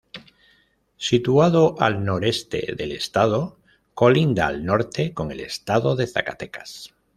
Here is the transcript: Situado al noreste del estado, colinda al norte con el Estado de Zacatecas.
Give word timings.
Situado 0.97 1.75
al 1.79 2.03
noreste 2.03 2.73
del 2.75 2.91
estado, 2.91 3.59
colinda 3.93 4.47
al 4.47 4.65
norte 4.65 5.13
con 5.13 5.29
el 5.31 5.41
Estado 5.41 5.95
de 5.95 6.07
Zacatecas. 6.07 6.95